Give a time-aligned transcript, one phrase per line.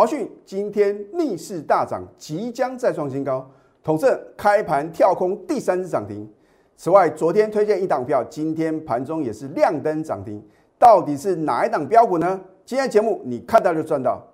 [0.00, 3.46] 华讯今天逆势大涨，即将再创新高。
[3.82, 6.26] 统正开盘跳空第三次涨停。
[6.74, 10.42] 此外，昨天推荐一档票，今天盘中也是亮灯涨停。
[10.78, 12.40] 到底是哪一档标股呢？
[12.64, 14.26] 今天节目你看到就赚到。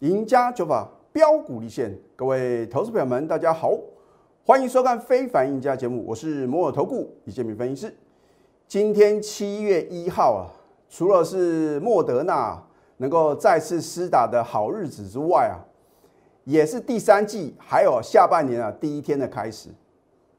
[0.00, 3.72] 赢家九法标股立现，各位投资朋友们，大家好，
[4.46, 7.92] 欢迎收看《非凡赢家》节目，我是摩尔投顾李建明分析师。
[8.68, 10.46] 今天七月一号啊，
[10.88, 12.56] 除了是莫德纳
[12.98, 15.58] 能够再次施打的好日子之外啊，
[16.44, 19.68] 也是第三季还有下半年啊第一天的开始。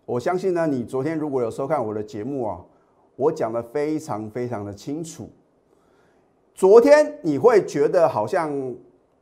[0.05, 2.61] 我相信呢，你昨天如果有收看我的节目啊，
[3.17, 5.29] 我讲的非常非常的清楚。
[6.55, 8.73] 昨天你会觉得好像。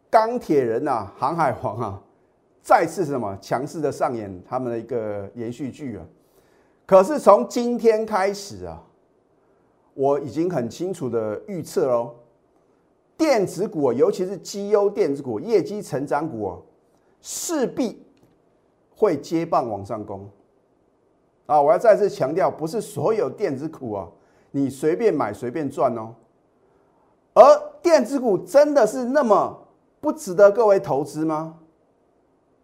[0.07, 2.01] 钢铁人呐，航海王啊，
[2.65, 6.03] 再次什么强势的上演他们的一个连续剧啊。
[6.83, 8.81] 可是从今天开始啊，
[9.93, 12.15] 我已经很清楚的预测喽，
[13.15, 16.57] 电子股尤其是绩优电子股、业绩成长股啊，
[17.21, 18.03] 势必
[18.95, 20.27] 会接棒往上攻。
[21.45, 24.09] 啊，我要再次强调，不是所有电子股啊，
[24.49, 26.15] 你随便买随便赚哦。
[27.35, 27.43] 而
[27.83, 29.67] 电子股真的是那么？
[30.01, 31.59] 不值得各位投资吗？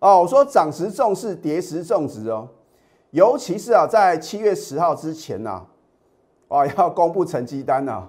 [0.01, 2.47] 哦，我说涨时重视，跌时重值哦。
[3.11, 5.63] 尤其是啊，在七月十号之前呐，
[6.47, 8.07] 啊， 要公布成绩单呐，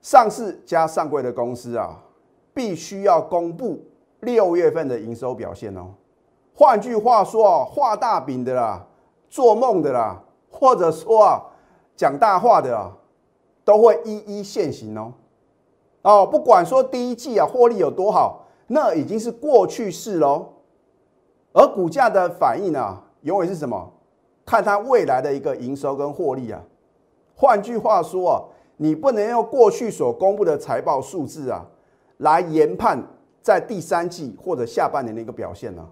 [0.00, 1.98] 上市加上柜的公司啊，
[2.54, 3.84] 必须要公布
[4.20, 5.88] 六月份的营收表现哦。
[6.54, 8.86] 换句话说啊，画大饼的啦，
[9.28, 11.42] 做梦的啦，或者说啊，
[11.96, 12.92] 讲大话的啊，
[13.64, 15.12] 都会一一现形哦。
[16.02, 20.46] 哦，不管说第一季啊获利有多好，那已经是过去式喽。
[21.52, 23.92] 而股价的反应呢，永远是什么？
[24.46, 26.62] 看它未来的一个营收跟获利啊。
[27.34, 28.42] 换句话说啊，
[28.76, 31.66] 你不能用过去所公布的财报数字啊，
[32.18, 33.02] 来研判
[33.42, 35.88] 在第三季或者下半年的一个表现呢。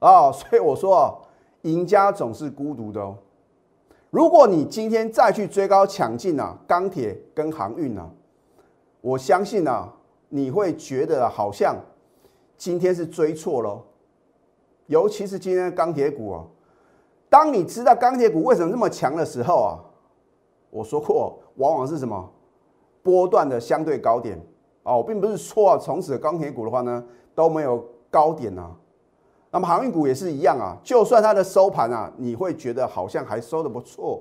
[0.00, 1.14] 啊，所以我说啊，
[1.62, 3.16] 赢家总是孤独的哦。
[4.10, 8.10] 如果你今天再去追高抢进啊，钢铁跟航运呢？
[9.00, 9.92] 我相信啊，
[10.28, 11.76] 你会觉得好像
[12.56, 13.80] 今天是追错了，
[14.90, 16.44] 尤其是今天的钢铁股啊。
[17.28, 19.78] 当你知道钢铁股为什么那么强的时候啊，
[20.68, 22.28] 我说过，往往是什么
[23.00, 24.36] 波段的相对高点
[24.82, 27.04] 哦，并不是说啊，从此钢铁股的话呢
[27.36, 28.76] 都没有高点啊。
[29.52, 34.20] 那么航运股也是一样啊，就算它的收盘啊，你会觉得好像还收的不错，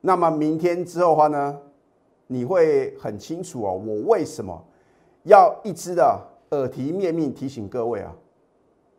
[0.00, 1.58] 那么明天之后的话呢？
[2.26, 4.64] 你会很清楚哦，我为什么
[5.24, 6.20] 要一直的
[6.50, 8.12] 耳提面命提醒各位啊？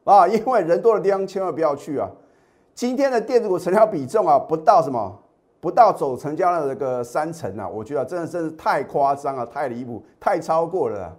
[0.03, 2.09] 啊， 因为人多的地方千万不要去啊！
[2.73, 5.19] 今天的电子股成交比重啊，不到什么，
[5.59, 11.17] 不到走成交量的这个三成啊，我觉得真的真是太夸张了，太离谱，太超过了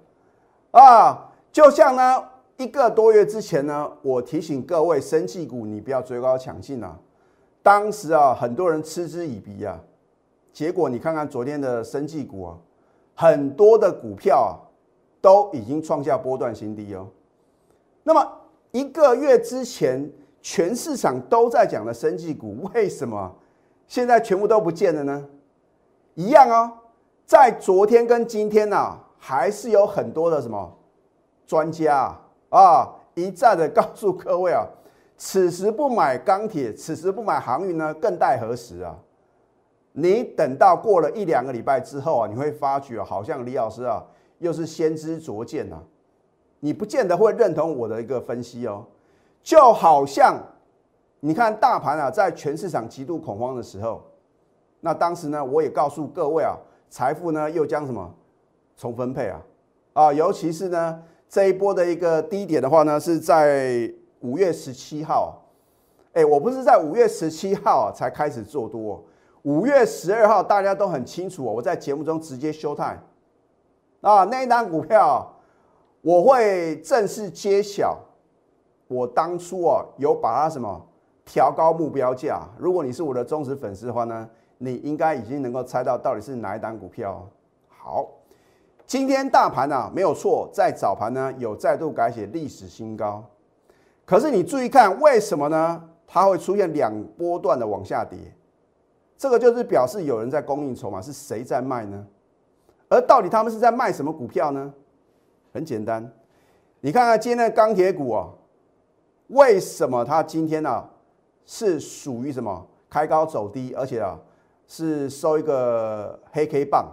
[0.73, 1.31] 啊！
[1.53, 2.25] 就像呢，
[2.57, 6.99] 一个多月之前呢，我提醒各位，生技股你不要追高抢进啊！
[7.63, 9.79] 当时啊，很多人嗤之以鼻啊。
[10.53, 12.57] 结果你看看昨天的生技股啊，
[13.15, 14.53] 很多的股票啊
[15.21, 17.07] 都已经创下波段新低哦。
[18.03, 18.27] 那么
[18.73, 20.11] 一个月之前，
[20.41, 23.31] 全市场都在讲的生技股，为什么
[23.87, 25.29] 现在全部都不见了呢？
[26.15, 26.73] 一样哦，
[27.27, 30.79] 在昨天跟今天呢，还是有很多的什么
[31.47, 32.19] 专家
[32.49, 34.67] 啊一再的告诉各位啊，
[35.19, 38.97] 此时不买钢铁，此时不买航运呢，更待何时啊？
[39.93, 44.03] 你等到过了一两个礼拜之后啊，你会发觉好像李老师啊
[44.39, 45.77] 又是先知灼见呐，
[46.65, 48.85] 你不见得会认同我的一个分析哦。
[49.43, 50.41] 就好像
[51.19, 54.01] 你看大盘啊，在全市场极度恐慌的时候，
[54.79, 56.57] 那当时呢，我也告诉各位啊，
[56.89, 58.15] 财富呢又将什么
[58.77, 59.43] 重分配啊
[59.95, 65.43] 啊，尤其是呢这一波的一个低点的话呢，是在五月十七号，
[66.13, 69.03] 哎，我不是在五月十七号才开始做多。
[69.43, 71.53] 五月十二号，大家都很清楚哦。
[71.53, 72.97] 我在节目中直接休态
[74.01, 75.32] 啊，那一单股票
[76.03, 77.99] 我会正式揭晓。
[78.89, 80.87] 我当初啊有把它什么
[81.25, 82.43] 调高目标价。
[82.59, 84.29] 如果你是我的忠实粉丝的话呢，
[84.59, 87.27] 你应该已经能够猜到到底是哪一档股票。
[87.69, 88.07] 好，
[88.87, 93.25] 今天大盘啊没有错，在早盘呢有再度改写历史新高。
[94.05, 95.83] 可是你注意看，为什么呢？
[96.07, 98.19] 它会出现两波段的往下跌。
[99.17, 102.05] 这个就是表示有人在供应筹码，是谁在卖呢？
[102.89, 104.75] 而到底他们是在卖什么股票呢？
[105.53, 106.11] 很简单，
[106.81, 108.29] 你看看今天的钢铁股啊，
[109.29, 110.89] 为什么它今天呢
[111.45, 114.19] 是属于什么开高走低，而且啊
[114.67, 116.91] 是收一个黑 K 棒。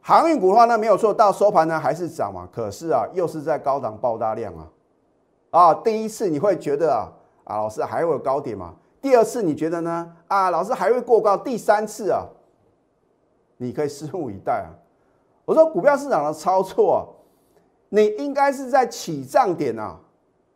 [0.00, 2.48] 航运股的话呢，没有错，到收盘呢还是涨嘛。
[2.50, 4.70] 可是啊，又是在高档爆大量啊。
[5.50, 7.12] 啊，第一次你会觉得啊
[7.44, 8.74] 啊，老师还会有高点吗？
[9.02, 10.16] 第二次你觉得呢？
[10.28, 11.36] 啊，老师还会过高？
[11.36, 12.24] 第三次啊，
[13.58, 14.70] 你可以拭目以待啊。
[15.44, 17.00] 我说股票市场的操作啊，
[17.88, 19.98] 你应该是在起涨点啊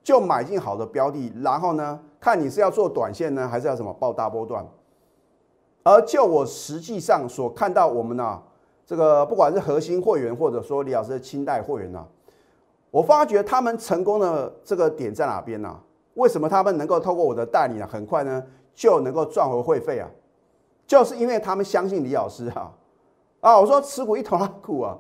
[0.03, 4.67] 就买进好的标的，然后呢，看你是要做短线呢，还是要什么报大波段。
[5.83, 8.43] 而就我实际上所看到，我们呢。
[8.87, 12.05] 这个不管是核心会员，或者说李老师的清代会员呢，
[12.91, 15.79] 我发觉他们成功的这个点在哪边呢？
[16.15, 18.45] 为什么他们能够透过我的代理啊，很快呢
[18.75, 20.11] 就能够赚回会费啊？
[20.89, 22.73] 就是因为他们相信李老师啊
[23.39, 23.61] 啊！
[23.61, 24.99] 我说持股一头拉股啊，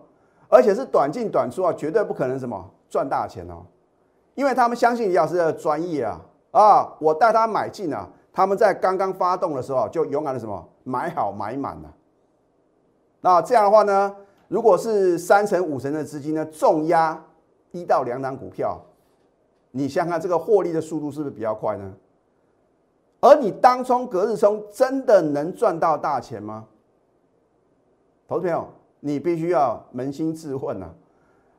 [0.50, 3.64] 而且是短进短出啊，绝对不可能什么赚大钱哦，
[4.34, 6.20] 因为他们相信李老师的专业啊
[6.50, 6.92] 啊！
[7.00, 11.94] 我带他买进啊，他们在刚刚发动的时候就勇敢的什么买好买满了。
[13.20, 14.16] 那这样的话呢，
[14.48, 17.22] 如果是三成五成的资金呢，重压
[17.70, 18.80] 一到两档股票，
[19.70, 21.94] 你想想看这个获利的速度是不是比较快呢？
[23.20, 26.66] 而你当冲隔日冲真的能赚到大钱吗？
[28.26, 28.66] 投资朋友，
[29.00, 30.86] 你必须要扪心自问呐！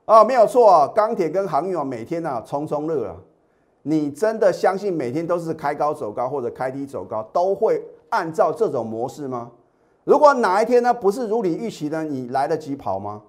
[0.05, 3.15] 啊，没有错，钢铁跟航运啊，每天啊冲冲热啊，
[3.83, 9.51] 你真的相信每天都是开高走高或者开低走高，都会按照这种模式吗？
[10.03, 13.21] 如果哪一天呢不是如你预期的，你来得及跑吗？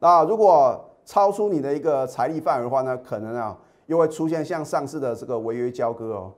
[0.00, 6.32] 啊，如果超出你的一个财力范围的话呢，可能啊又会出现像上次的这个违约交割哦，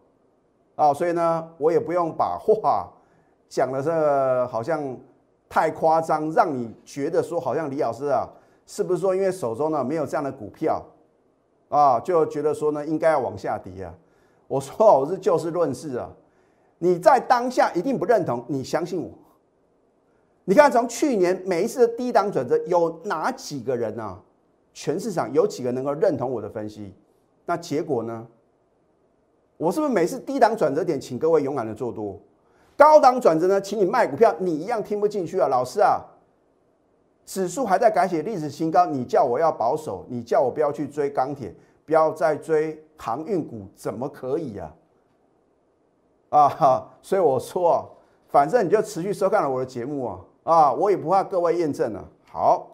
[0.77, 2.89] 啊，所以呢我也不用把话
[3.49, 4.97] 讲的这好像
[5.53, 8.27] 太夸张，让你觉得说好像李老师啊
[8.65, 10.83] 是不是说因为手中呢没有这样的股票
[11.69, 13.95] 啊，就觉得说呢应该要往下跌啊？
[14.49, 16.11] 我说我是就事论事啊。
[16.79, 19.11] 你在当下一定不认同，你相信我。
[20.47, 24.19] 你看，从去年每一次的低档转折，有哪几个人啊？
[24.73, 26.95] 全市场有几个能够认同我的分析？
[27.45, 28.27] 那结果呢？
[29.59, 32.19] 我是不是每次低档转折点，请各位勇敢的做多？
[32.83, 36.03] 高档转折呢，请你卖股票，你一样听不进去啊，老师啊！
[37.25, 41.55] 指数还在改写历史新高，你叫我要保守，你叫我不要去追钢铁，
[41.87, 44.75] 不要再追航运股，怎么可以啊？
[46.31, 47.89] 啊哈，所以我说，
[48.27, 52.05] 反正你就持续收看了我的节目啊，啊，我也不怕各位验证了。
[52.33, 52.67] 好，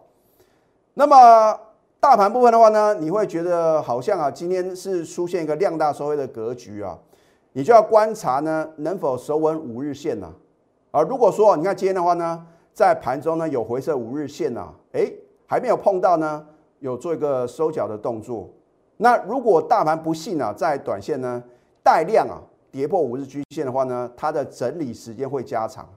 [0.95, 1.59] 那么
[1.99, 6.97] 大盘部分的话呢，你会觉得好像啊，今天是出现一个量大收回的格局啊，
[7.53, 10.33] 你就要观察呢，能否守稳五日线呢？
[10.91, 15.11] 啊，如果说你看今天的话呢，在盘中呢有回撤五日线呐，哎，
[15.45, 16.45] 还没有碰到呢，
[16.79, 18.49] 有做一个收脚的动作。
[18.97, 21.43] 那如果大盘不幸啊，在短线呢
[21.83, 22.41] 带量啊。
[22.71, 25.89] 跌破五日均线的话呢，它的整理时间会加长。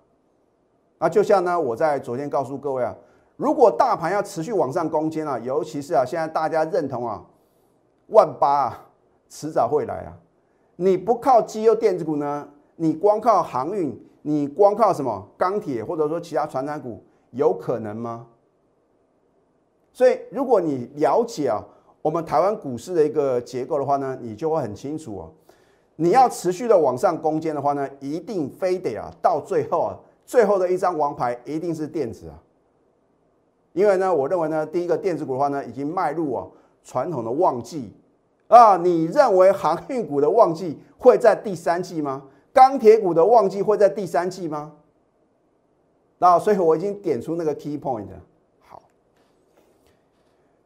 [0.97, 2.97] 那就像呢，我在昨天告诉各位啊，
[3.37, 7.23] 如果大盘要持续往上攻坚啊，尤其是啊，现在大家认同啊，
[8.07, 8.87] 万八啊，
[9.29, 10.17] 迟早会来啊。
[10.77, 18.27] 你不靠机油电子股呢，你光靠航运，你光靠什么钢铁或者说其他传染股，有可能吗？
[19.93, 21.63] 所以，如果你了解啊，
[22.01, 25.29] 我们台湾股市的一个结构的话呢，你就会很清楚啊。
[25.97, 32.43] 你要持续的往上攻坚的话呢，一定非得啊，到最后啊，最后的一张王牌一定是电子啊。
[33.75, 36.47] 因为呢，我认为呢，第一个电子股的话呢，已经迈入啊
[36.83, 37.93] 传统的旺季
[38.57, 38.77] 啊。
[38.77, 42.23] 你认为航运股的旺季会在第三季吗？
[42.53, 44.73] 钢铁股的旺季会在第三季吗？
[46.19, 48.07] 那所以我已经点出那个 key point。
[48.61, 48.83] 好，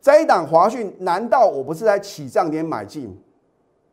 [0.01, 3.17] 这一档华讯，难道我不是在起涨点买进？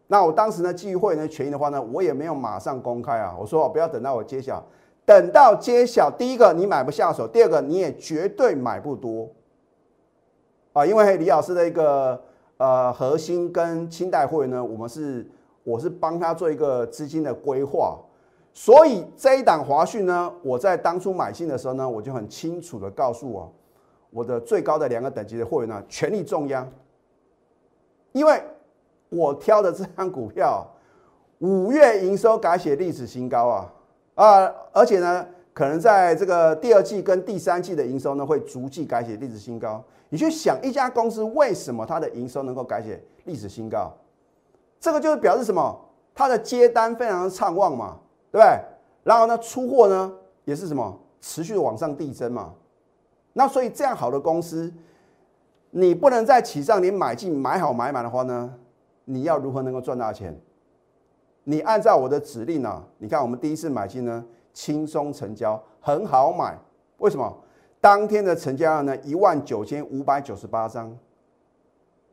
[0.07, 3.35] 那我当时呢，基于会员的权益的话呢，我也没有马上公开啊。
[3.39, 4.61] 我说不要等到我揭晓，
[5.05, 9.29] 等到揭晓，第一个你买不下手，第二个你也绝对买不多
[10.73, 10.85] 啊。
[10.85, 12.21] 因为李老师的一个
[12.57, 15.25] 呃核心跟清代会员呢，我们是
[15.63, 17.97] 我是帮他做一个资金的规划，
[18.53, 23.53] 所以这一档华讯呢，我在当初买进的时候呢，我就很清楚的告诉我
[24.09, 26.67] 我的最高的两个等级的会员呢，全力重压，
[28.11, 28.41] 因为。
[29.15, 30.67] 我挑的这张股票，
[31.37, 33.71] 五月营收改写历史新高啊
[34.15, 34.51] 啊！
[34.71, 39.83] 而且呢，可能在这个第二季跟第三季的营收呢，会逐季改写历史新高。
[40.13, 43.91] 你去想一家公司为什么它的营收能够改写历史新高？
[44.79, 45.75] 这个就是表示什么？
[46.13, 47.97] 它的接单非常的畅旺嘛，
[48.31, 48.59] 对不对？
[49.01, 50.13] 然后呢，出货呢
[50.45, 52.53] 也是什么持续的往上递增嘛。
[53.33, 54.71] 那所以这样好的公司，
[55.71, 58.53] 你不能在起上你买进买好买满的话呢？
[59.05, 60.39] 你要如何能够赚大钱？
[61.43, 66.55] 你按照我的指令呢，你看我们第一次买进呢，轻松成交，很好买。
[66.99, 67.35] 为什么？
[67.83, 70.97] 当天的成交量呢，一万九千五百九十八张。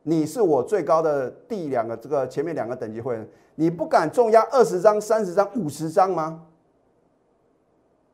[0.03, 6.45] 你是我最高的第两个这个前面两个等级会员，你不敢重压二十张、三十张、五十张吗？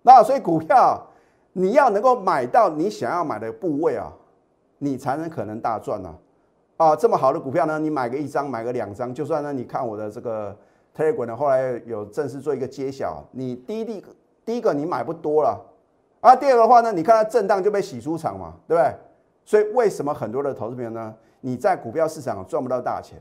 [0.03, 1.03] 那所以股票
[1.55, 4.13] 你要能够买到你想要买的部位啊，
[4.77, 6.15] 你才能可能大赚呢。
[6.77, 10.55] 啊，这么好的股票呢，你买个一张，买个两张，就算呢，你看我的这个
[10.95, 14.05] Telegram 呢，后来有正式做一个揭晓，你第一第
[14.45, 15.59] 第一个你买不多了，
[16.27, 18.93] 啊，第二个的话呢，你看它震荡就被洗出场嘛，对不对？
[19.45, 21.15] 所以为什么很多的投资朋友呢？
[21.41, 23.17] 你在股票市场赚不到大钱，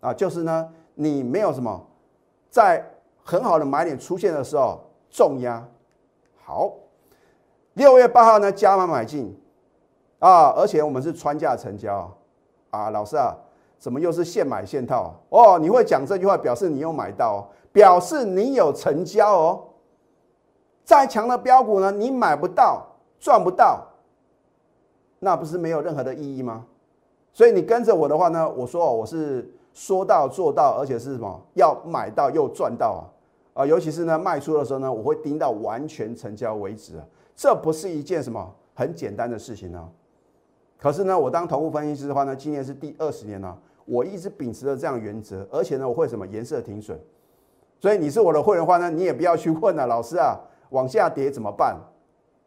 [0.00, 1.86] 啊，就是呢，你没有什么
[2.48, 2.82] 在
[3.22, 5.62] 很好的买点出现的时候重压。
[6.42, 6.72] 好，
[7.74, 9.38] 六月八号呢加码买进，
[10.18, 12.10] 啊，而且我们是穿价成交，
[12.70, 13.36] 啊，老师啊，
[13.78, 15.14] 怎么又是现买现套？
[15.28, 19.64] 哦，你会讲这句话，表示你有买到，表示你有成交哦。
[20.88, 22.82] 再强的标股呢，你买不到，
[23.20, 23.86] 赚不到，
[25.18, 26.64] 那不是没有任何的意义吗？
[27.30, 33.04] 所以你跟着我的话呢，我说我是说到做到，而且是什么要买到又赚到
[33.52, 33.66] 啊啊！
[33.66, 37.04] 尤其是呢卖出的时候呢，我会盯到完全成交为止啊，
[37.36, 39.86] 这不是一件什么很简单的事情呢。
[40.78, 43.54] 可是呢，我当投顾分析师的话呢，今年是第二十年了，
[43.84, 46.98] 我一直秉持着这样原则，而且呢，我会什么颜色停损。
[47.78, 50.34] 所以你是我的会员话呢，你也不要去问了，老师啊，
[50.70, 51.76] 往下跌怎么办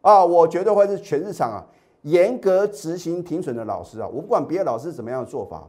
[0.00, 0.24] 啊？
[0.24, 1.66] 我绝对会是全市场啊。
[2.02, 5.62] 严格执行停损的老师啊，我不管别的老师怎么样的做法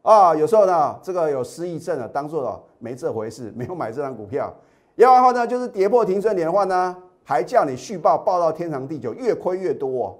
[0.00, 4.50] 啊，有时候呢，这个有失忆症啊，当做没这回事， 没有买这张股票。
[4.96, 10.18] 要然的话呢，就是跌破停损点的话呢，还叫你续报，报到天长地久，越亏越多。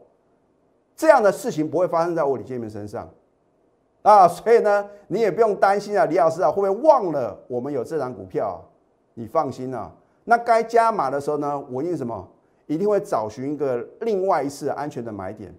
[0.94, 3.08] 这样的事情不会发生在我李建明身上
[4.02, 8.62] 啊，所以呢，你也不用担心啊，李老师啊，会不会忘了我们有这张股票？
[9.14, 9.90] 你放心啊，
[10.25, 12.28] 那该加码的时候呢，我因什么？
[12.66, 15.54] 一定会找寻一个另外一次安全的买点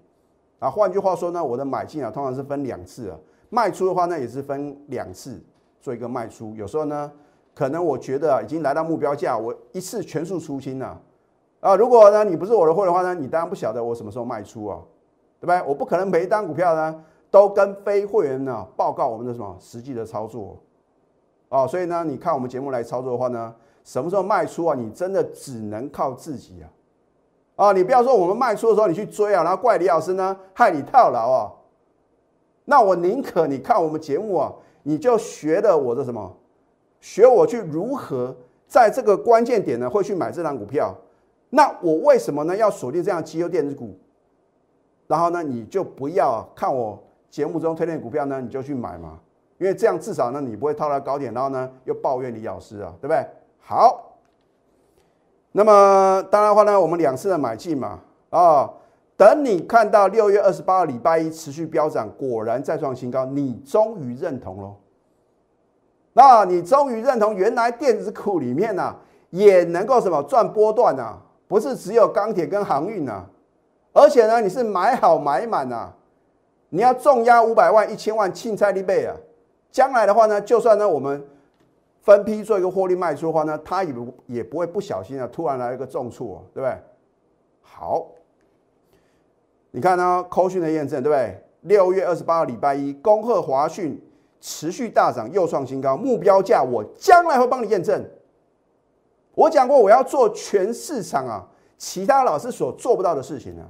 [0.57, 0.67] 啊。
[0.67, 3.17] 换句话说呢，我的买进啊，通常是分两次啊，
[3.51, 5.39] 卖出的话呢，也是分两次
[5.79, 6.55] 做一个卖出。
[6.55, 7.11] 有时候呢，
[7.53, 10.99] 可能我觉得已经来到目标价，我一次全数出清了
[11.59, 11.75] 啊。
[11.75, 14.79] 如果呢你不是我的会的话呢，你当然不晓得我什么时候卖出啊，
[15.39, 15.61] 对不对？
[15.67, 20.57] 我不可能每一单股票呢都跟非会员呢报告我们的什么实际的操作
[21.49, 21.67] 啊。
[21.67, 23.53] 所以呢，你看我们节目来操作的话呢，
[23.85, 24.75] 什么时候卖出啊？
[24.75, 26.67] 你真的只能靠自己啊。
[27.55, 31.53] 啊，你不要说我们卖出的时候你去追啊，然后怪李老师呢害你套牢啊。
[32.65, 34.51] 那我宁可你看我们节目啊，
[34.83, 36.35] 你就学的我的什么，
[36.99, 38.35] 学我去如何
[38.67, 40.93] 在这个关键点呢会去买这张股票。
[41.51, 43.97] 那我为什么呢要锁定这样绩优电子股？
[45.07, 49.19] 然后呢你就不要看我节目中推荐股票呢你就去买嘛，
[49.59, 53.25] 因为这样至少呢你不会套到高点，然后呢又抱怨李老师啊，对不对？
[53.65, 54.03] 好。
[55.57, 58.69] 那么当然话呢，我们两次的买进嘛，啊，
[59.15, 64.75] 等你看到六月二十八号礼拜一持续飙涨，果然再创新高，你终于认同喽。
[66.11, 68.93] 那你终于认同，原来电子股里面呢
[69.29, 73.25] 也能够什么赚波段啊，不是只有钢铁跟航运啊，
[73.93, 75.93] 而且呢你是买好买满啊，
[76.67, 79.15] 你要重压五百万、一千万，庆菜利倍啊，
[79.71, 81.25] 将来的话呢，就算呢我们。
[82.05, 86.77] 分批做一个获利卖出的话呢，他也不也不会不小心啊，突然来一个重挫，对不对？
[87.63, 88.05] 好，
[89.71, 91.43] 你看呢，扣讯的验证，对不对？
[91.61, 93.99] 六月二十八号礼拜一，恭贺华讯
[94.39, 98.07] 持续大涨，又创新高，目标价我将来会帮你验证。
[99.33, 103.65] 我讲过，我要做全市场啊，其他老师所做不到的事情啊。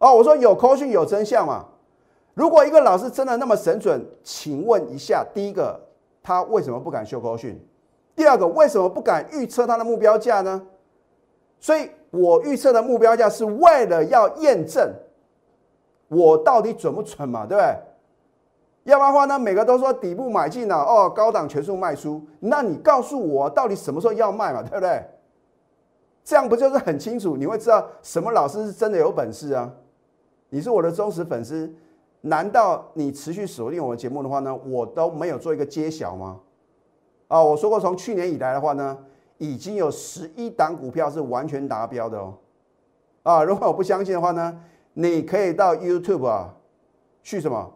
[0.00, 1.64] 哦，我说有扣讯有真相嘛？
[2.34, 5.87] 如果一个老师真的那么神准，请问一下，第一个。
[6.28, 7.58] 他为什么不敢修高讯？
[8.14, 10.62] 第二个，为什么不敢预测他的目标价呢？
[11.58, 14.92] 所以我预测的目标价是为了要验证
[16.08, 17.74] 我到底准不准嘛，对不对？
[18.92, 25.02] 要不然的话呢，每个都说底部买进了，哦，高档全数卖出，那你告诉我到底什么时候要卖嘛，对不对？
[26.22, 27.38] 这样不就是很清楚？
[27.38, 29.72] 你会知道什么老师是真的有本事啊？
[30.50, 31.74] 你是我的忠实粉丝。
[32.22, 36.40] 难道你持续锁定我的节目的话呢，我都没有做一个揭晓吗？
[37.28, 38.98] 啊，我说过，从去年以来的话呢，
[39.38, 42.34] 已经有十一档股票是完全达标的哦。
[43.22, 44.60] 啊，如果我不相信的话呢，
[44.94, 46.54] 你可以到 YouTube 啊，
[47.22, 47.72] 去什么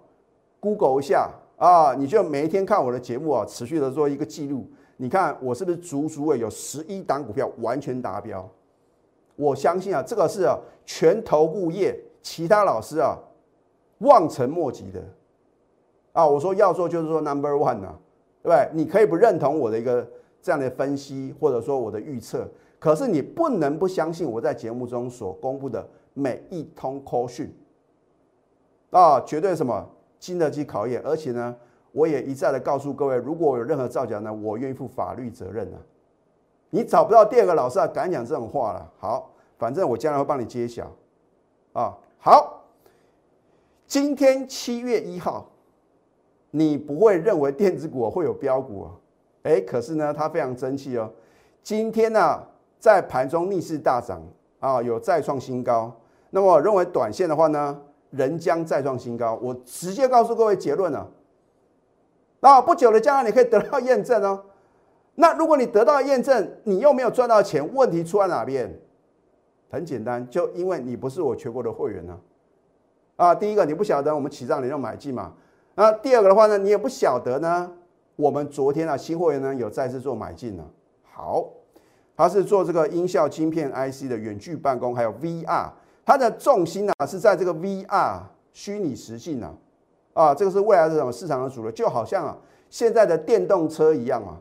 [0.59, 4.67] Google 一下啊，你就每一天看我的节目啊，持续的做一个记录。
[4.97, 8.49] 你看我是不是足足有十一档股票完全达标？
[9.37, 13.17] 我相信啊，这个是啊全投顾业其他老师啊。
[14.03, 15.03] 望尘莫及的
[16.13, 16.27] 啊！
[16.27, 17.99] 我说要做就是说 number one 啊，
[18.43, 18.69] 对不对？
[18.73, 20.07] 你可以不认同我的一个
[20.41, 22.47] 这样的分析，或者说我的预测，
[22.79, 27.53] 可是你不能不相信我在节目中所公布的每一通 call 讯
[28.91, 31.57] 啊，绝对什么经得起考验，而且呢，
[31.93, 35.79] 我也一再的告诉各位，如果有任何造假呢，我愿意负法律责任啊。
[36.71, 38.91] 你找不到第二个老师啊，敢讲这种话了。
[38.99, 40.91] 好，反正我将来会帮你揭晓
[41.75, 41.97] 啊。
[42.19, 42.62] 好，
[43.93, 45.47] 今天七月一号。
[46.51, 48.91] 你不会认为电子股会有标股啊？
[49.43, 51.13] 哎，可是呢，它非常争气哦。
[51.63, 52.43] 今天呢，
[52.79, 54.23] 在盘中逆势大涨
[54.61, 55.95] 啊，有再创新高。
[56.31, 59.39] 那么我认为短线的话呢，仍将再创新高。
[59.43, 61.07] 我直接告诉各位结论了。
[62.41, 64.43] 那不久的将来你可以得到验证哦。
[65.17, 68.75] 那如果你得到验证，你又没有赚到钱，问题出在哪边？
[69.71, 72.13] 很简单，就因为你不是我全国的会员呢。
[72.15, 72.32] 啊，
[73.17, 75.33] 啊第一个你不晓得我们起账你就买进嘛。
[75.75, 77.71] 那第二个的话呢，你也不晓得呢。
[78.17, 80.65] 我们昨天啊，新会员呢有再次做买进了。
[81.03, 81.49] 好，
[82.15, 85.71] 它是做这个音效晶片 IC 的远距办公，还有 VR，
[86.05, 88.21] 它的重心呢是在这个 VR
[88.53, 89.55] 虚拟实境呢。
[90.13, 92.37] 啊，这个是未来这种市场的主流，就好像啊
[92.69, 94.37] 现在的电动车一样啊。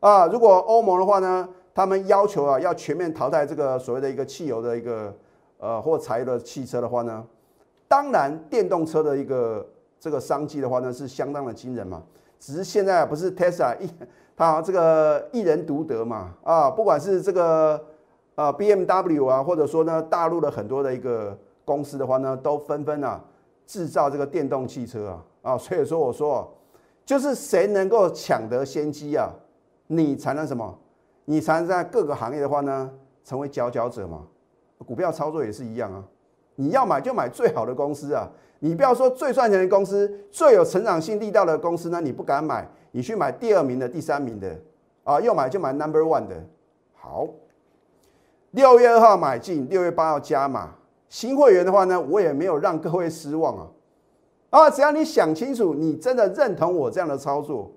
[0.00, 5.16] 啊，如果欧盟的话呢，他们要求啊要全面淘汰这个所谓的一个汽油的一个
[5.56, 7.24] 呃或柴油的汽车的话呢，
[7.88, 9.66] 当然电动车的一个。
[10.00, 12.00] 这个商机的话呢，是相当的惊人嘛。
[12.38, 13.90] 只是现在不是 Tesla 一，
[14.36, 16.32] 它这个一人独得嘛。
[16.44, 17.84] 啊，不管是这个
[18.36, 23.20] 呃 BMW 啊，或者说呢大陆的很多的一个公司的话呢，都纷纷啊
[23.66, 25.24] 制造这个电动汽车啊。
[25.42, 26.48] 啊，所以说我说，
[27.04, 29.28] 就是谁能够抢得先机啊，
[29.88, 30.78] 你才能什么？
[31.24, 32.88] 你才能在各个行业的话呢，
[33.24, 34.22] 成为佼佼者嘛。
[34.86, 36.04] 股票操作也是一样啊，
[36.60, 38.28] 你要买就买最好的公司啊。
[38.58, 44.60] 你不要说最赚钱的公司、最有成长性力道的公司呢，你不敢买，你去买第二名的、第三名的，
[45.04, 46.34] 啊，要买就买 number one 的。
[46.94, 47.28] 好，
[48.50, 50.74] 六月二号买进，六月八号加码。
[51.08, 53.66] 新会员的话呢，我也没有让各位失望啊。
[54.50, 57.70] 啊，只要你想清楚，你真的认同我这样的操作，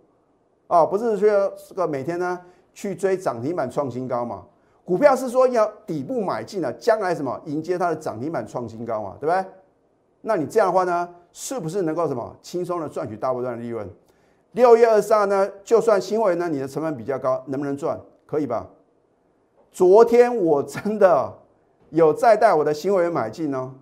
[0.66, 2.40] 啊，不是说这个每天呢
[2.74, 4.44] 去追涨停板创新高嘛？
[4.92, 9.46] 股票是说要底部买进了，将来什么迎接它的涨停板创新高嘛，对不对？
[10.20, 13.90] 那你这样的话呢，是不是能够什么轻松的赚取大波段的利润？
[14.52, 17.98] 六月二十二呢，就算新会呢，你的成本比较高，能不能赚？
[18.26, 18.68] 可以吧？
[19.72, 21.34] 昨天我真的
[21.92, 23.74] 有再带我的新会员买进呢。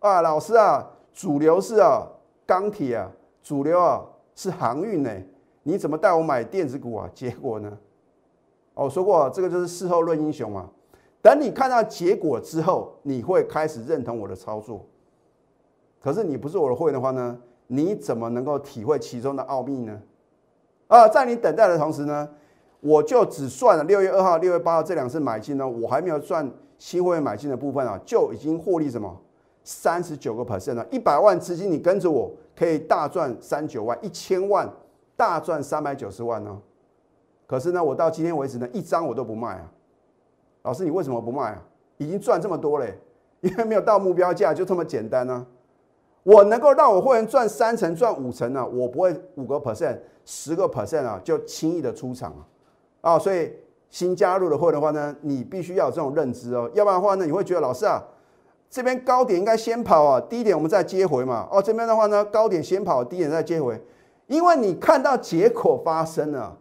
[0.00, 2.04] 啊，老师啊，主流是啊
[2.44, 3.08] 钢铁啊，
[3.40, 4.04] 主流啊
[4.34, 5.12] 是航运呢，
[5.62, 7.08] 你怎么带我买电子股啊？
[7.14, 7.78] 结果呢？
[8.84, 10.70] 我说过，这个就是事后论英雄嘛。
[11.20, 14.86] 等你看到结果之后，你会开始认同我的操作。
[16.00, 17.36] 可是你不是我的会员的话呢？
[17.66, 20.00] 你怎么能够体会其中的奥秘呢？
[20.86, 22.26] 啊，在你等待的同时呢，
[22.80, 29.14] 我就只算了六月二号、六月八号这两次买进呢，我还没有算新会员买进的部分啊，就已经获利什么
[29.64, 30.86] 三十九个 percent 了。
[30.90, 34.72] 一百万资金你跟着我可以大赚三九万，一千万
[35.16, 36.58] 大赚三百九十万呢。
[37.48, 39.72] 可是呢，我到今天为止呢，一张我都不卖啊。
[40.62, 41.62] 老师，你为什么不卖啊？
[41.96, 42.96] 已经赚这么多嘞，
[43.40, 45.46] 因为没有到目标价，就这么简单呢。
[46.24, 48.64] 我能够让我会员赚三成、赚五成呢？
[48.66, 52.32] 我不会五个 percent、十个 percent 啊，就轻易的出场
[53.00, 53.12] 啊！
[53.12, 53.50] 啊，所以
[53.88, 58.04] 新加入的会的话呢，你必须要有这种认知哦，要不然的话呢，你会觉得老师啊，
[58.68, 61.48] 这边高点应该先跑啊，低点我们再接回嘛。
[61.50, 63.82] 哦，这边的话呢，高点先跑，低点再接回，
[64.26, 66.54] 因为你看到结果发生了，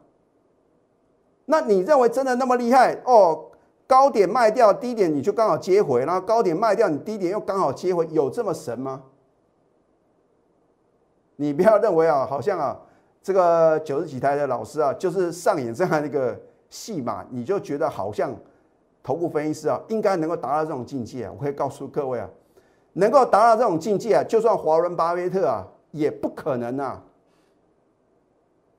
[1.50, 3.46] 那你认为真的那么厉害哦？
[3.88, 9.02] 高点卖掉，低点你就刚好接回，然后高点卖掉，你低点又刚好接回，有这么神吗？
[11.38, 12.78] 你不要认为啊，好像啊，
[13.24, 16.38] 这个九十几台的老师啊，就是上演这样一个
[16.70, 18.36] 戏码，你就觉得好像
[19.02, 21.32] 头部分析师啊，应该能够达到这种境界啊。
[21.34, 22.30] 我可以告诉各位啊，
[22.92, 27.02] 能够达到这种境界啊，就算华伦巴菲特啊，也不可能啊。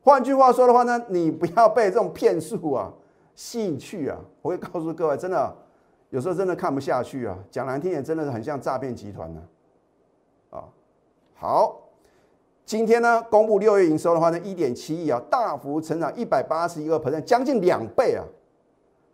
[0.08, 2.90] 换句话说的话呢，你不要被这种骗术啊
[3.36, 4.18] 吸引去啊。
[4.40, 5.54] 我会告诉各位，真的
[6.08, 9.42] 有时候真的看不下去啊，讲难听点，真的是很像诈骗集团呢。
[10.48, 10.64] 啊，
[11.34, 11.82] 好。
[12.64, 18.24] 今天呢，公布六月营收的话呢，一点七亿啊，大幅成长一百八十一个 percent，将近两倍啊，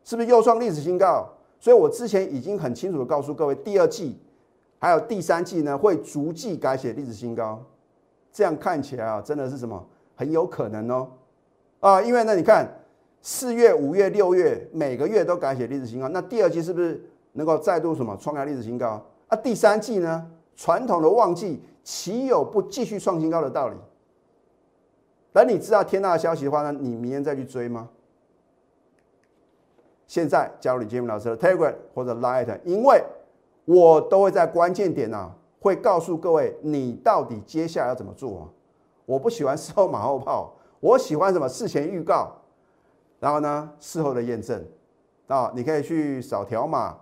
[0.05, 1.29] 是不是又创历史新高？
[1.59, 4.21] 所以我之前已经很清楚的告诉各位，第二季
[4.79, 7.61] 还有第三季呢，会逐季改写历史新高。
[8.33, 11.09] 这样看起来啊，真的是什么很有可能哦
[11.81, 12.69] 啊，因为呢，你看
[13.21, 19.05] 四月、五月、六月每个月都改写历史新高，那第二季是不是能够再度什么创下历史新高？
[19.29, 21.61] 啊，第三季呢，传统的旺季。
[21.87, 23.77] 岂有不继续创新高的道理？
[25.35, 27.91] 等你知道天大的消息的话呢，你明天再去追吗？
[30.07, 33.05] 现在加入李建明老师的 Telegram 或者 Line，因为
[33.67, 38.49] 我都会在关键点呢，会告诉各位你到底接下来要怎么做啊。
[39.07, 42.33] 我不喜欢事后马后炮，我喜欢什么事前预告，
[43.21, 44.65] 然后呢事后的验证
[45.27, 46.97] 啊，你可以去扫条码，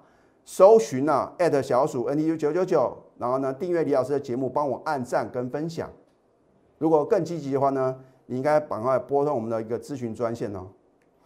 [0.44, 5.90] 搜寻啊小鼠 NTU 九九九，然后呢订阅李老师的节目，帮我按赞跟分享。
[6.78, 10.66] 如果更积极的话呢，你应该赶快拨通我们的一个咨询专线哦。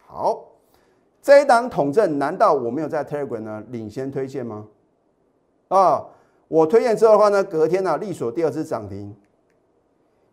[0.05, 0.43] 好。
[1.19, 4.65] 这一档统证，难道我没有在 Telegram 呢领先推荐吗？
[5.67, 6.05] 啊，
[6.47, 9.13] 我推荐之后的话呢，隔天呢，利索第二次涨停，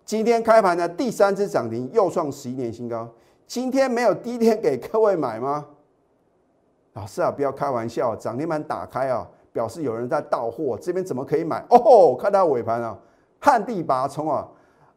[0.05, 3.09] 今天开盘的，第三只涨停，又创十一年新高。
[3.47, 5.67] 今天没有低点给各位买吗？
[6.93, 11.65] 老师啊，不要开玩笑，涨停板打开啊，表示有人在到货，这边怎么可以买？
[11.71, 12.99] 哦，看到尾盘啊，
[13.41, 14.47] 旱地拔葱啊，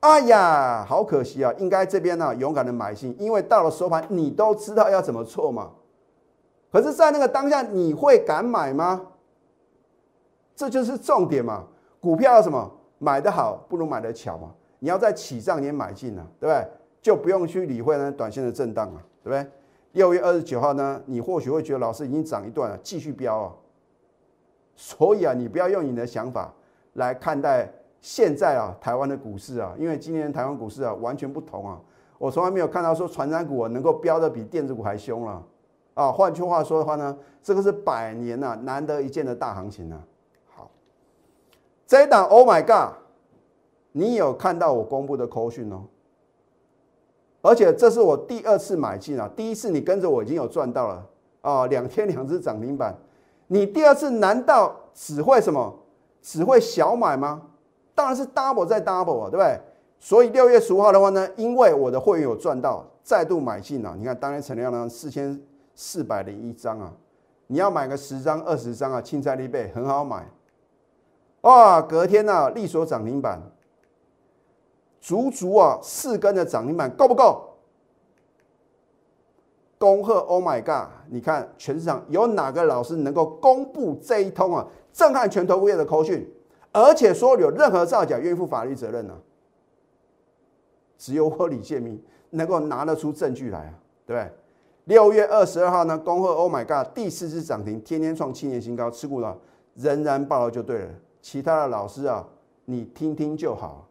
[0.01, 5.71] 哎呀，好可惜啊，应该这边呢勇敢的买进，因为到了收盘，你都知道要怎么做嘛。
[6.69, 9.01] 可是，在那个当下，你会敢买吗？
[10.53, 11.63] 这就是重点嘛。
[12.01, 14.51] 股票什么买得好，不如买的巧嘛。
[14.79, 16.67] 你要在起涨点买进啊，对不对？
[17.01, 19.51] 就不用去理会呢短线的震荡啊，对不对？
[19.93, 23.53] 六月二十九号呢，你或许会觉得老师已经涨一段了，继续飙啊。
[24.75, 26.53] 所以啊，你不要用你的想法
[26.93, 31.79] 来看待现在啊台湾的股市啊，因为今年台湾股市啊完全不同啊。
[32.19, 35.43] 我从来没有看到说传染股能够飙的比电子股还凶了。
[35.95, 39.99] 啊，换句话说的话呢，这个是百年呐难得一见的大行情啊。
[40.53, 40.69] 好，
[41.87, 42.97] 这一档 Oh my God，
[43.97, 45.83] 你有看到我公布的扣讯哦？
[47.41, 51.05] 而且这是我第二次买进啊，第一次你跟着我已经有赚到了
[51.41, 52.95] 啊，两天两只涨停板。
[53.47, 55.73] 你第二次难道只会什么？
[56.21, 57.41] 只会小买吗？
[57.95, 59.59] 当然是 double 再 double 啊，对不对？
[59.99, 63.95] 所以六月十五号的话呢，因为我的会员有赚到，再度买进了。
[63.97, 65.39] 你看当天成交量四千。
[65.79, 66.91] 四百零一张啊，
[67.45, 70.27] 你要买个十张、二十张啊，青菜利贝很好买。
[71.41, 73.39] 哇，隔天呢，利索涨停板，
[74.99, 77.43] 足足啊四根的涨停板够不够？
[79.79, 80.89] 恭贺，Oh my God！
[81.07, 86.27] 你看全市场有哪个老师能够公布这一通啊震撼全投物业的口讯，
[86.71, 89.13] 而且说有任何造假愿意负法律责任呢？
[90.97, 93.73] 只有我李建明能够拿得出证据来啊，
[94.07, 94.31] 对不对？
[94.85, 99.37] 六月二十二号呢，恭贺 Oh my God，第四次涨停，天天创七年新高，持股了
[99.75, 100.89] 仍然爆了就对了。
[101.21, 102.27] 其他的老师啊，
[102.65, 103.86] 你听听就好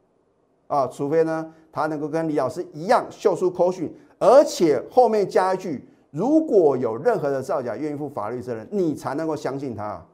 [0.67, 10.05] 啊，除非呢他能够跟李老师一样秀出口讯，而且后面加一句，如果有任何的造假，愿意负法律责任，你才能够相信他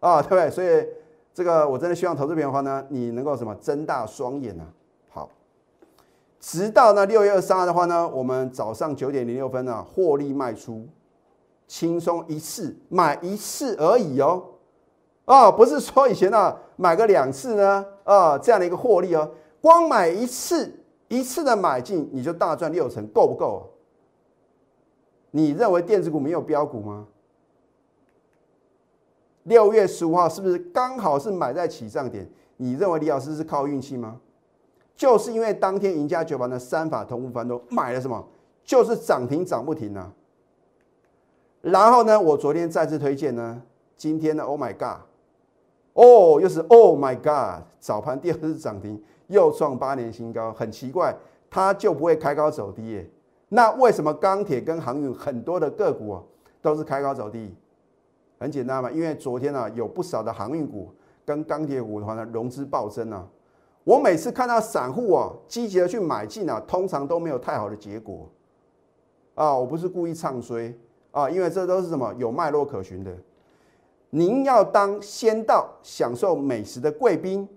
[0.00, 0.50] 啊，对不对？
[0.50, 0.86] 所以
[1.32, 4.66] 这个我真的希望投资品的话呢，你能够什么睁大双眼啊。
[6.42, 10.88] 直到呢六月二十二的话呢，我们早上九点零六分呢获利卖出，
[11.66, 14.42] 轻松一次买一次而已哦，
[15.26, 20.72] 啊，不是说以前呢买个两次呢啊这样的一个获利哦，光买一次
[21.08, 23.70] 一次的买进你就大赚六成，够不够？
[25.30, 27.06] 你认为电子股没有标股吗？
[29.42, 32.26] 六月十五号是不是刚好是买在起涨点？
[32.56, 34.18] 你认为李老师是靠运气吗？
[34.96, 38.26] 就是因为当天赢家九盘的三法同步翻多买了什么？
[38.64, 40.10] 就是涨停涨不停啊！
[41.60, 43.62] 然后呢，我昨天再次推荐呢，
[43.96, 45.02] 今天呢 Oh my God，
[46.00, 51.14] 哦，又是 Oh my God，早盘第二次涨停，又创八年新高，很奇怪，
[51.50, 53.10] 它就不会开高走低耶？
[53.50, 56.22] 那为什么钢铁跟航运很多的个股啊
[56.62, 57.54] 都是开高走低？
[58.38, 60.88] 很简单嘛，因为昨天啊有不少的航运股
[61.26, 63.28] 跟钢铁股的话呢融资暴增啊。
[63.84, 68.26] 我每次看到散户啊积极的去买进啊，通常都没有太好的结果
[69.34, 69.54] 啊。
[69.54, 70.74] 我不是故意唱衰
[71.10, 73.14] 啊，因为这都是什么有脉络可循的。
[74.10, 77.48] 您要当先到享受美食的贵宾，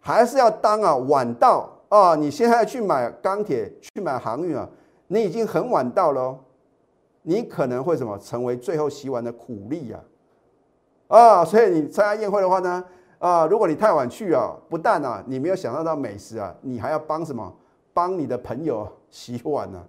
[0.00, 2.14] 还是要当啊晚到啊？
[2.14, 4.68] 你现在去买钢铁、去买航运啊，
[5.08, 6.38] 你已经很晚到了，
[7.22, 10.00] 你可能会什么成为最后洗碗的苦力呀？
[11.08, 12.82] 啊，所以你参加宴会的话呢？
[13.18, 17.54] 啊，如果你太晚去啊，不但啊你没有享受到美食啊，你还要帮什么？
[17.94, 19.84] 帮你的朋友洗碗呢？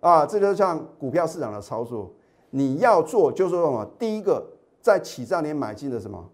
[0.00, 2.10] 啊，这就像股票市场的操作，
[2.50, 3.84] 你要做就是什么？
[3.98, 4.46] 第一个，
[4.86, 6.30] 在起涨点买进的什么？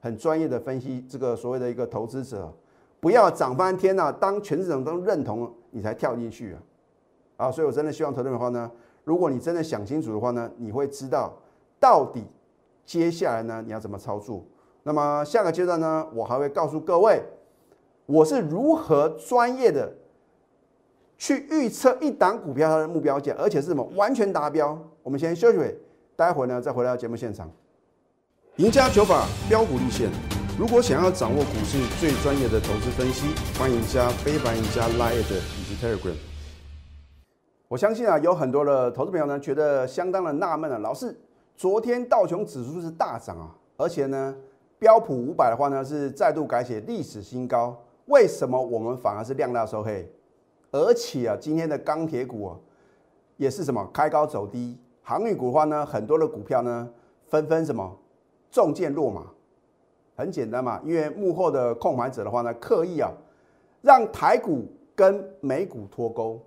[0.00, 2.48] 很专业的分析，这个所谓的一个投资者，
[3.00, 6.62] 不要涨翻天呐，当全市场都认同你才跳进去啊！
[7.38, 8.70] 啊，所以我真的希望投资的话呢，
[9.02, 11.36] 如果你真的想清楚的话呢，你会知道
[11.80, 12.24] 到底
[12.86, 14.44] 接下来呢你要怎么操作。
[14.84, 17.20] 那么下个阶段呢，我还会告诉各位，
[18.06, 19.92] 我是如何专业的
[21.16, 24.78] 去预测一档股票它的目标价，而且是什么完全达标。
[25.02, 25.76] 我们先休息会，
[26.14, 27.50] 待会儿呢再回到节目现场。
[28.58, 30.10] 赢家九法标股立线，
[30.58, 36.16] 如果想要掌握股市最专业的投资分析，欢迎加非凡、赢家 Line 以及 Telegram。
[37.68, 41.16] 我相信啊，有很多的投资朋友呢，觉得相当的纳闷啊，老师，
[41.56, 44.34] 昨天道琼指数是大涨啊，而且呢，
[44.80, 50.12] 标普五百的话呢是再度改写历史新高，为什么我们反而是量大收黑？
[50.72, 52.56] 而且啊，今天的钢铁股啊，
[53.36, 56.90] 也是什么开高走低，航运股的话呢，很多的股票呢
[57.28, 57.96] 纷纷什么
[58.50, 59.22] 中箭落马，
[60.16, 63.10] 很简单嘛，因为幕后的控盘者的话呢，刻意啊
[63.82, 66.40] 让台股跟美股脱钩，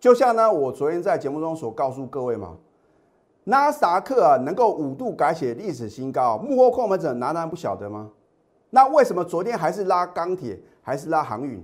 [0.00, 2.56] 就像呢我昨天在节目中所告诉各位嘛，
[3.44, 8.10] 纳斯克啊能够五度改写历史新高，幕后控盘者难道不晓得吗？
[8.70, 11.62] 那为什么昨天还是拉钢铁，还是拉航运？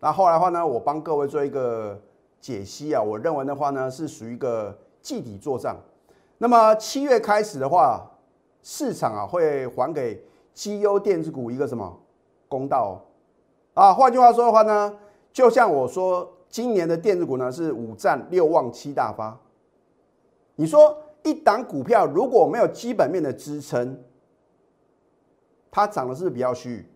[0.00, 1.96] 那后来的话呢，我帮各位做一个
[2.40, 5.76] 解析啊，我认为的话呢是属于一个季底作战。
[6.38, 8.09] 那么七月开始的话，
[8.62, 11.98] 市场啊会还给绩优电子股一个什么
[12.48, 13.00] 公道
[13.74, 13.92] 啊？
[13.92, 14.96] 换句话说的话呢，
[15.32, 19.38] 就像我说，今年的电子股呢是五战六旺七大发。
[20.56, 23.98] 你说一档股票如果没有基本面的支撑，
[25.70, 26.86] 它涨的是比较虚。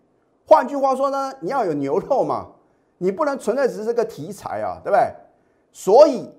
[0.45, 2.51] 换句话说呢，你要有牛肉嘛。
[2.97, 5.13] 你不能纯粹只是个题材啊，对不对？
[5.73, 6.29] 所以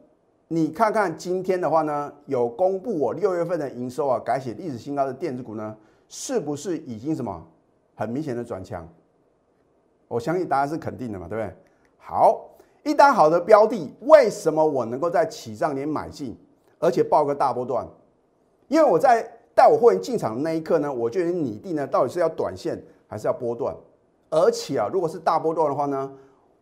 [0.49, 5.77] 你看看今天的话呢，有公布我六月份的营收啊，改写历史新高的电子股呢，
[6.09, 7.45] 是不是已经什么
[7.97, 8.89] 很明显的转强？
[10.07, 11.53] 我相信答案是肯定的嘛，对不对？
[11.99, 12.49] 好，
[12.85, 16.37] 一单好的标的，为什么我能够在起涨点买进，
[16.79, 17.85] 而且报个大波段？
[18.69, 23.75] 因为我在带我会员进场的那一刻呢，我就已经拟定呢，到底是要短线还是要波段？
[24.31, 26.13] 而且啊，如果是大波段的话呢？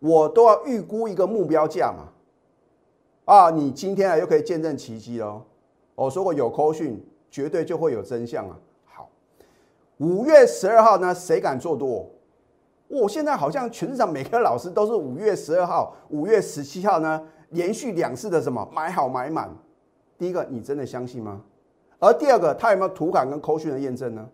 [0.00, 2.12] 我都要预估一个目标价嘛，
[3.24, 5.42] 啊，你今天啊又可以见证奇迹喽！
[5.94, 8.58] 我说过有扣讯，绝对就会有真相啊。
[8.84, 9.08] 好，
[9.98, 12.06] 五月十二号呢，谁敢做多？
[12.88, 19.50] 我现在好像全市场每个老师都是五月十二号、五月十七号呢，连续两次的什么买好买满。
[20.18, 21.40] 第一个，你真的相信吗？
[21.98, 24.28] 而第二个，他有没有图感跟扣讯的验证呢？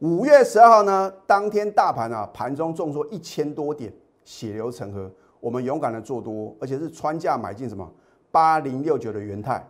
[0.00, 3.92] 五月十二号呢，当天大盘啊，盘中重挫一千多点。
[4.24, 5.08] 血流成河，
[5.46, 7.88] 我们勇敢的做多，而且是穿价买进什么
[8.32, 9.64] 八零六九的元泰。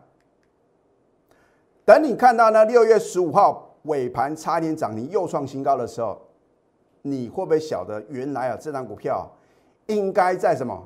[1.85, 6.19] 等你看到呢六月十五号尾盘差点涨停又创新高的时候，
[7.03, 9.31] 你会不会晓得原来啊这张股票
[9.89, 10.83] 应该在什么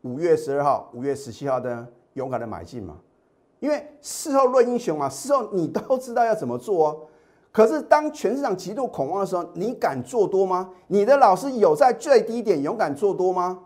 [0.00, 2.96] 五月十二号、五月十七号的勇敢的买进嘛？
[3.58, 7.00] 因为事后论英雄嘛，事后你都知道要怎么做哦。
[7.52, 10.70] 可是，当全市场极度恐慌的时候，你敢做多吗？
[10.86, 13.58] 你的老师有在最低点勇敢做多吗？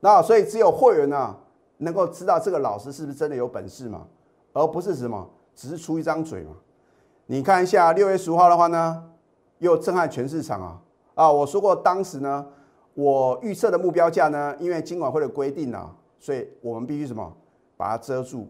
[0.00, 1.36] 那所以只有会员呢，
[1.78, 4.06] 能够知道这个老师是不是真的有本事嘛，
[4.52, 6.52] 而不是什么只是出一张嘴嘛。
[7.26, 9.04] 你看一下六月十五号的话呢，
[9.58, 10.80] 又震撼全市场啊！
[11.14, 12.46] 啊，我说过当时呢，
[12.94, 17.30] 我预测的目标价呢，因为金管会的规定啊，所以我们必须什么
[17.76, 18.46] 把它遮住。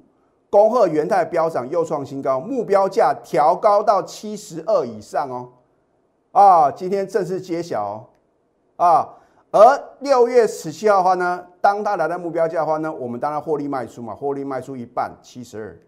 [0.50, 5.48] 恭贺元泰飙涨又创新高，目标价调高到七十二以上哦！
[6.32, 8.08] 啊，今天正式揭晓
[8.76, 9.08] 啊！
[9.50, 15.78] 而六月十七号的话呢，当它来到目标价的话呢，我们当然获利卖出嘛，获利卖出一半，七十二，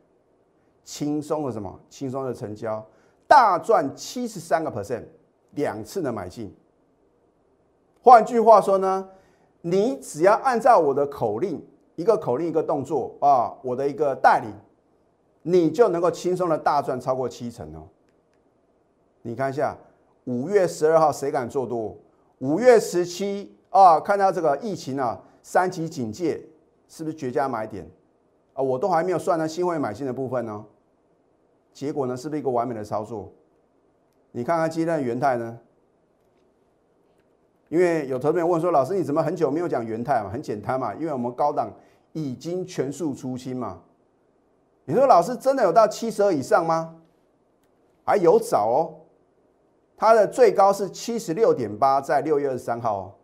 [0.85, 1.79] 轻松的什么？
[1.88, 2.85] 轻松的成交，
[3.27, 5.05] 大赚七十三个 percent，
[5.53, 6.55] 两次的买进。
[8.03, 9.09] 换句话说呢，
[9.61, 11.64] 你只要按照我的口令。
[11.96, 14.51] 一个口令，一个动作啊，我的一个带领，
[15.42, 17.87] 你就能够轻松的大赚超过七成哦。
[19.20, 19.77] 你看一下，
[20.25, 21.94] 五月十二号谁敢做多？
[22.40, 26.44] 五月十七啊，看到这个疫情啊，三级警戒，
[26.88, 27.88] 是不是绝佳买点
[28.53, 28.62] 啊？
[28.62, 30.64] 我都还没有算呢新会买进的部分呢。
[31.72, 33.33] 结果呢，是不是一个完美的操作？
[34.33, 35.59] 你看看今天的元泰呢？
[37.68, 41.72] 因为有投资人问说：“老师，你怎么很久没有讲元泰嘛？”很简单嘛，因为我们高档。
[42.12, 43.81] 已经全数出清嘛？
[44.85, 46.96] 你说老师真的有到七十二以上吗？
[48.05, 49.00] 还有早哦，
[50.01, 53.15] 它的最高是七十六点八，在六月二十三号。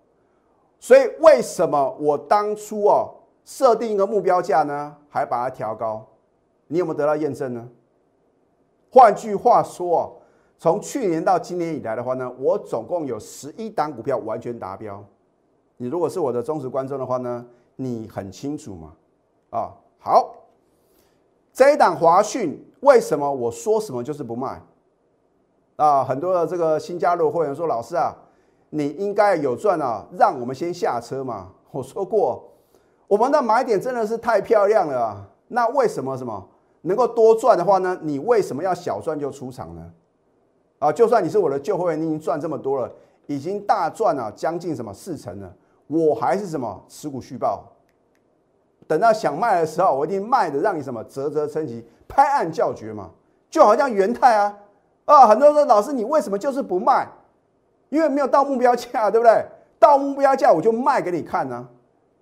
[0.78, 3.14] 所以为什么我当初哦
[3.46, 4.94] 设定一个目标价呢？
[5.08, 6.06] 还把它调高？
[6.66, 7.66] 你有没有得到验证呢？
[8.90, 10.12] 换句话说哦，
[10.58, 15.02] 从去年到今年以来的话呢，我总共有十一档股票完全达标。
[15.78, 17.46] 你如果是我的忠实观众的话呢？
[17.76, 18.92] 你很清楚吗？
[19.48, 20.34] 啊，好，
[21.54, 24.60] 这一档华讯为什么我说什么就是不卖？
[25.76, 28.14] 啊，很多的这个新加入会员说，老师啊，
[28.70, 31.52] 你应该有赚啊，让我们先下车嘛。
[31.70, 32.42] 我说过，
[33.06, 35.28] 我们的买点真的是太漂亮了啊。
[35.48, 36.48] 那为什么什么
[36.82, 37.98] 能够多赚的话呢？
[38.02, 39.92] 你为什么要小赚就出场呢？
[40.78, 42.90] 啊，就算你是我的旧会员，你已经赚这么多了，
[43.26, 45.54] 已经大赚了将近什么四成了，
[45.86, 47.64] 我还是什么持股续报。
[48.86, 53.10] 等到想卖的时候，我一定卖的让你什么啧啧称奇，拍案叫绝嘛。
[53.50, 54.58] 就好像元泰啊，
[55.06, 57.08] 啊，很多人说老师你为什么就是不卖？
[57.88, 59.44] 因为没有到目标价， 对不对？
[59.78, 61.68] 到目标价我就卖给你看呢。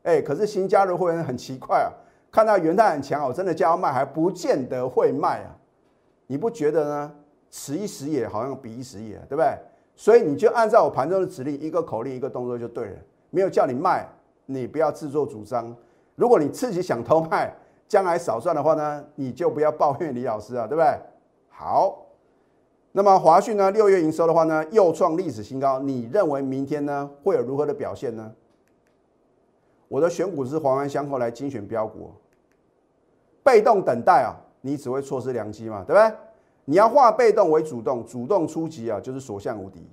[0.04, 1.90] 哎，可是新加入会员很奇怪啊，
[2.30, 5.50] 看到元泰很强，我真的叫他卖还不见得会卖啊。
[6.26, 7.12] 你不觉得呢？
[7.50, 9.56] 此一时也好像彼一时也，对不对？
[9.96, 12.96] 所以你就按照我盘中的指令，一个口令一个动作就对了，
[13.30, 14.06] 没有叫你卖，
[14.44, 15.74] 你不要自作主张。
[16.16, 17.54] 如果你自己想偷卖，
[17.86, 20.98] 将来少赚的话呢，你就不要抱怨李老师啊，对不对？
[21.48, 22.03] 好，
[22.96, 28.32] 那么华讯呢，六月营收的话呢，又创历史新高，你认为明天呢会有如何的表现呢？
[29.88, 32.12] 我的选股是环环相扣来精选标股，
[33.42, 36.16] 被动等待啊，你只会错失良机嘛，对不对？
[36.66, 39.84] 你要化被动为主动，主动出击啊，就是所向无敌。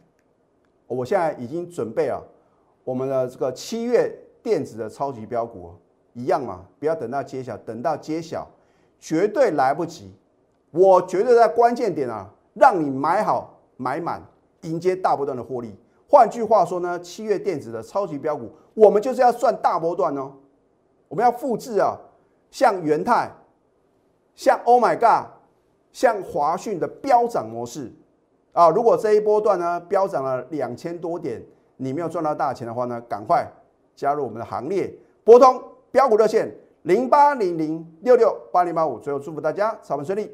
[0.85, 2.21] 我现在已经准备啊，
[2.83, 5.73] 我们的这个七月电子的超级标股
[6.13, 8.47] 一样嘛，不要等到揭晓，等到揭晓
[8.99, 10.13] 绝对来不及。
[10.69, 14.21] 我绝对在关键点啊，让你买好买满，
[14.61, 15.75] 迎接大波段的获利。
[16.07, 20.31] 换句话说呢，七月电子的超级标股，我们就是要算大波段哦。
[21.07, 21.97] 我们要复制啊，
[22.49, 23.31] 像元泰，
[24.35, 25.31] 像 Oh My God。
[25.93, 27.91] 像华讯的飙涨模式
[28.53, 31.43] 啊，如果这一波段呢飙涨了两千多点，
[31.75, 33.45] 你没有赚到大钱的话呢，赶快
[33.93, 34.89] 加入我们的行列，
[35.25, 35.61] 拨通
[35.91, 36.49] 标股热线
[36.83, 38.99] 零八零零六六八零八五。
[38.99, 40.33] 最后祝福大家操盘顺利，